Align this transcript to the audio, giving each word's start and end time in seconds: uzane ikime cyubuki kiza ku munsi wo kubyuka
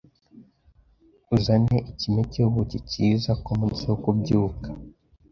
uzane 1.35 1.77
ikime 1.91 2.21
cyubuki 2.31 2.77
kiza 2.89 3.31
ku 3.43 3.49
munsi 3.59 3.81
wo 3.89 3.95
kubyuka 4.03 4.67